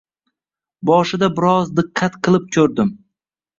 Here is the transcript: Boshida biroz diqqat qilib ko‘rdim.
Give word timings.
Boshida 0.91 1.29
biroz 1.41 1.71
diqqat 1.81 2.19
qilib 2.29 2.51
ko‘rdim. 2.59 2.93